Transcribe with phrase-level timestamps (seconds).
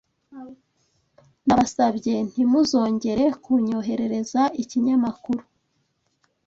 [1.45, 5.41] Ndabasabye ntimuzongere kunyoherereza ikinyamakuru